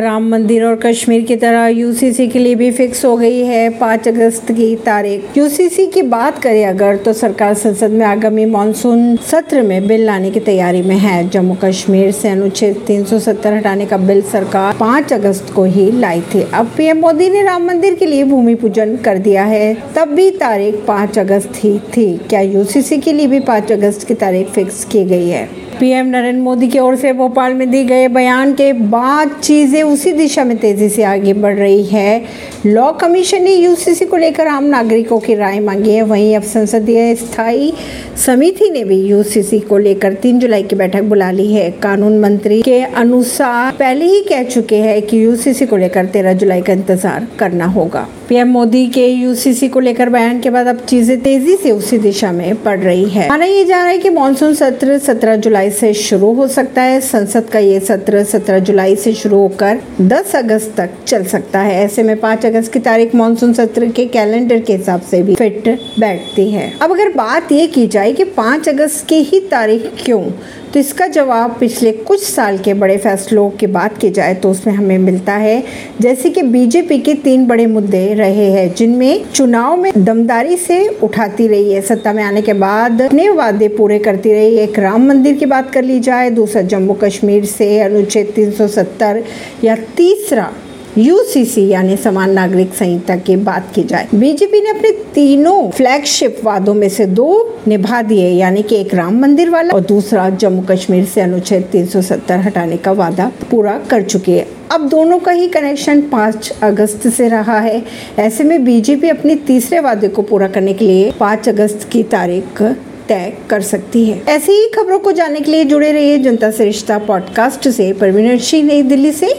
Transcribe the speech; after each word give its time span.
राम 0.00 0.28
मंदिर 0.28 0.64
और 0.64 0.74
कश्मीर 0.76 1.22
की 1.22 1.36
तरह 1.36 1.66
यूसीसी 1.66 2.26
के 2.28 2.38
लिए 2.38 2.54
भी 2.54 2.70
फिक्स 2.70 3.04
हो 3.04 3.16
गई 3.16 3.40
है 3.40 3.68
पाँच 3.70 4.08
अगस्त 4.08 4.52
की 4.52 4.76
तारीख। 4.76 5.36
यूसीसी 5.38 5.86
की 5.86 6.02
बात 6.02 6.38
करें 6.42 6.64
अगर 6.66 6.96
तो 6.96 7.12
सरकार 7.12 7.54
संसद 7.54 7.90
में 7.90 8.04
आगामी 8.06 8.44
मानसून 8.44 9.16
सत्र 9.16 9.62
में 9.62 9.86
बिल 9.88 10.04
लाने 10.06 10.30
की 10.30 10.40
तैयारी 10.40 10.82
में 10.82 10.96
है। 10.96 11.28
जम्मू 11.28 11.56
कश्मीर 11.64 12.10
से 12.10 12.28
अनुच्छेद 12.28 12.76
370 12.86 13.52
हटाने 13.52 13.86
का 13.86 13.96
बिल 13.96 14.22
सरकार 14.22 14.76
5 14.76 15.12
अगस्त 15.12 15.52
को 15.54 15.64
ही 15.64 15.90
लाई 15.92 16.20
थी। 16.34 16.42
अब 16.54 16.70
पीएम 16.76 17.00
मोदी 17.00 17.28
ने 17.30 17.42
राम 17.42 17.66
मंदिर 17.66 17.94
के 17.94 18.06
लिए 18.06 18.24
भूमि 18.24 18.54
पूजन 18.54 18.96
कर 18.96 19.18
दिया 19.18 19.44
है, 19.44 19.74
तब 19.96 20.08
भी 20.08 20.30
तारीख 20.30 20.84
पाँच 20.88 21.18
अगस्त 21.18 21.52
ही 21.56 21.78
थी। 21.96 22.16
क्या 22.28 22.40
यूसीसी 22.40 22.98
के 22.98 23.12
लिए 23.12 23.26
भी 23.26 23.40
पाँच 23.40 23.72
अगस्त 23.72 24.08
की 24.08 24.14
तारीख 24.14 24.48
फिक्स 24.48 24.84
की 24.84 25.04
गई 25.04 25.28
है? 25.28 25.48
पीएम 25.82 26.06
नरेंद्र 26.06 26.40
मोदी 26.40 26.66
की 26.68 26.78
ओर 26.78 26.96
से 26.96 27.12
भोपाल 27.12 27.54
में 27.54 27.70
दी 27.70 27.82
गए 27.84 28.06
बयान 28.08 28.52
के 28.54 28.72
बाद 28.72 29.30
चीज़ें 29.42 29.82
उसी 29.82 30.12
दिशा 30.12 30.44
में 30.44 30.56
तेज़ी 30.58 30.88
से 30.88 31.02
आगे 31.02 31.32
बढ़ 31.34 31.56
रही 31.56 31.82
है। 31.84 32.22
लॉ 32.66 32.90
कमीशन 32.92 33.42
ने 33.42 33.54
यूसीसी 33.54 34.04
को 34.06 34.16
लेकर 34.16 34.46
आम 34.46 34.64
नागरिकों 34.64 35.18
की 35.18 35.34
राय 35.34 35.58
मांगी 35.60 35.90
है। 35.90 36.02
वहीं 36.02 36.36
अब 36.36 36.42
संसदीय 36.42 37.14
स्थायी 37.14 37.72
समिति 38.16 38.70
ने 38.70 38.84
भी 38.84 39.00
यूसीसी 39.00 39.58
को 39.60 39.78
लेकर 39.78 40.14
तीन 40.14 40.38
जुलाई 40.38 40.62
की 40.62 40.76
बैठक 40.76 41.02
बुला 41.02 41.30
ली 41.30 41.52
है। 41.52 41.70
कानून 41.82 42.18
मंत्री 42.20 42.62
के 42.62 42.80
अनुसार 42.82 43.74
पहले 43.78 44.04
ही 44.04 44.20
कह 44.22 44.42
चुके 44.44 44.76
हैं 44.76 45.00
कि 45.02 45.24
यूसीसी 45.24 45.66
को 45.66 45.76
लेकर 45.76 46.06
तेरह 46.06 46.32
जुलाई 46.34 46.62
का 46.62 46.72
इंतज़ार 46.72 47.26
करना 47.38 47.66
होगा। 47.68 48.06
पीएम 48.28 48.48
मोदी 48.48 48.86
के 48.86 49.06
यूसीसी 49.06 49.68
को 49.68 49.80
लेकर 49.80 50.08
बयान 50.08 50.40
के 50.40 50.50
बाद 50.50 50.66
अब 50.66 50.84
चीज़ें 50.86 51.20
तेज़ी 51.22 51.56
से 51.56 51.70
उसी 51.70 51.98
दिशा 51.98 52.32
में 52.32 52.54
बढ़ 52.64 52.80
रही 52.80 53.08
है। 53.08 53.28
माना 53.28 53.44
ये 53.44 53.64
जा 53.64 53.76
रहा 53.76 53.88
है 53.88 53.98
कि 53.98 54.10
मानसून 54.10 54.54
सत्र 54.54 54.98
17 55.00 55.36
जुलाई 55.36 55.70
से 55.72 55.92
शुरू 55.94 56.32
हो 56.32 56.46
सकता 56.48 56.82
है। 56.82 57.00
संसद 57.00 57.48
का 57.48 57.58
ये 57.58 57.80
सत्र 57.80 58.24
17 58.24 58.58
जुलाई 58.58 58.96
से 58.96 59.12
शुरू 59.12 59.36
होकर 59.36 59.80
10 60.00 60.36
अगस्त 60.36 60.74
तक 60.76 60.90
चल 61.06 61.24
सकता 61.24 61.60
है। 61.60 61.84
ऐसे 61.84 62.02
में 62.02 62.16
5 62.20 62.46
अगस्त 62.46 62.72
की 62.72 62.78
तारीख 62.78 63.14
मानसून 63.14 63.52
सत्र 63.52 63.88
के 63.88 64.06
कैलेंडर 64.06 64.58
के 64.58 64.72
हिसाब 64.72 65.00
से 65.00 65.22
भी 65.22 65.34
फिट 65.34 65.68
बैठती 65.98 66.50
है। 66.50 66.72
अब 66.82 66.92
अगर 66.92 67.08
बात 67.08 67.52
ये 67.52 67.66
की 67.66 67.86
जाए 67.86 68.12
कि 68.12 68.24
5 68.24 68.68
अगस्त 68.68 69.06
की 69.08 69.22
ही 69.22 69.40
तारीख 69.40 69.90
क्यों? 70.04 70.22
तो 70.72 70.80
इसका 70.80 71.06
जवाब 71.06 71.56
पिछले 71.60 71.90
कुछ 71.92 72.22
साल 72.22 72.58
के 72.58 72.74
बड़े 72.74 72.96
फैसलों 72.96 73.48
की 73.50 73.66
बात 73.66 73.98
की 73.98 74.10
जाए 74.10 74.34
तो 74.34 74.50
उसमें 74.50 74.72
हमें 74.74 74.98
मिलता 74.98 75.32
है। 75.34 75.62
जैसे 76.00 76.30
कि 76.30 76.42
बीजेपी 76.42 76.98
के 76.98 77.14
तीन 77.14 77.46
बड़े 77.46 77.66
मुद्दे 77.66 78.06
रहे 78.14 78.50
हैं, 78.52 78.74
जिनमें 78.74 79.24
चुनाव 79.24 79.76
में 79.76 79.92
दमदारी 79.96 80.56
से 80.56 80.86
उठाती 81.02 81.48
रही 81.48 81.72
है। 81.72 81.80
सत्ता 81.82 82.12
में 82.12 82.22
आने 82.24 82.42
के 82.42 82.52
बाद 82.54 83.02
अपने 83.02 83.28
वादे 83.30 83.68
पूरे 83.68 83.98
करती 83.98 84.32
रही 84.32 84.56
एक 84.58 84.78
राम 84.78 85.06
मंदिर 85.08 85.36
की 85.36 85.46
बात 85.46 85.70
कर 85.72 85.84
ली 85.84 86.00
जाए, 86.00 86.30
दूसरा 86.30 86.62
जम्मू 86.62 86.94
कश्मीर 86.94 87.44
से 87.44 87.78
अनुच्छेद 87.80 88.32
370 88.36 89.22
या 89.64 89.76
तीसरा 89.96 90.50
यूसीसी 90.98 91.68
यानी 91.68 91.96
समान 91.96 92.30
नागरिक 92.30 92.74
संहिता 92.74 93.16
की 93.16 93.36
बात 93.36 93.72
की 93.74 93.82
जाए। 93.82 94.08
बीजेपी 94.14 94.60
ने 94.60 94.70
अपने 94.70 94.90
तीनों 94.90 95.70
फ्लैगशिप 95.70 96.36
वादों 96.44 96.74
में 96.74 96.88
से 96.88 97.06
दो 97.06 97.58
निभा 97.68 98.02
दिए, 98.02 98.28
यानी 98.28 98.62
कि 98.62 98.76
एक 98.76 98.94
राम 98.94 99.20
मंदिर 99.20 99.50
वाला 99.50 99.74
और 99.74 99.80
दूसरा 99.80 100.30
जम्मू 100.30 100.62
कश्मीर 100.70 101.04
से 101.04 101.20
अनुच्छेद 101.20 101.62
370 101.62 102.38
हटाने 102.38 102.76
का 102.76 102.92
वादा 102.92 103.32
पूरा 103.50 103.80
कर 103.90 104.02
चुकी 104.02 104.32
है। 104.32 104.46
अब 104.72 104.88
दोनों 104.88 105.18
का 105.18 105.32
ही 105.32 105.48
कनेक्शन 105.48 106.00
5 106.00 106.52
अगस्त 106.62 107.08
से 107.08 107.28
रहा 107.28 107.60
है। 107.60 107.82
ऐसे 108.18 108.44
में 108.44 108.64
बीजेपी 108.64 109.08
अपने 109.08 109.34
तीसरे 109.34 109.80
वादे 109.80 110.08
को 110.08 110.22
पूरा 110.22 110.48
करने 110.48 110.72
के 110.72 110.84
लिए 110.84 111.12
5 111.20 111.48
अगस्त 111.48 111.88
की 111.92 112.02
तारीख 112.02 112.62
तय 113.08 113.32
कर 113.50 113.60
सकती 113.60 114.04
है। 114.04 114.22
ऐसी 114.28 114.52
ही 114.52 114.68
खबरों 114.68 114.98
को 114.98 115.12
जानने 115.12 115.40
के 115.40 115.50
लिए 115.50 115.64
जुड़े 115.64 115.92
रहिए 115.92 116.18
जनता 116.18 116.50
से 116.50 116.64
रिश्ता 116.64 116.98
पॉडकास्ट 116.98 117.68
से। 117.68 117.92
परवीन 117.92 118.38
सिंह 118.38 118.66
नई 118.66 118.82
दिल्ली 118.82 119.12
से। 119.12 119.30